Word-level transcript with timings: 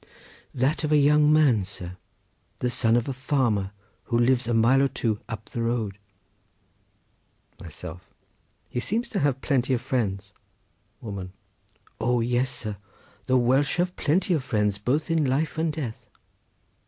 "That 0.55 0.83
of 0.83 0.91
a 0.91 0.97
young 0.97 1.31
man, 1.31 1.63
sir, 1.63 1.95
the 2.57 2.71
son 2.71 2.95
of 2.95 3.07
a 3.07 3.13
farmer, 3.13 3.69
who 4.05 4.17
lives 4.17 4.47
a 4.47 4.53
mile 4.55 4.81
or 4.81 4.89
so 4.97 5.19
up 5.29 5.45
the 5.49 5.61
road." 5.61 5.99
Myself.—He 7.59 8.79
seems 8.79 9.09
to 9.11 9.19
have 9.19 9.41
plenty 9.41 9.75
of 9.75 9.81
friends. 9.81 10.33
Woman.—O 11.01 12.19
yes, 12.19 12.49
sir, 12.49 12.77
the 13.27 13.37
Welsh 13.37 13.75
have 13.75 13.95
plenty 13.95 14.33
of 14.33 14.43
friends 14.43 14.79
both 14.79 15.11
in 15.11 15.23
life 15.23 15.59
and 15.59 15.71
death. 15.71 16.09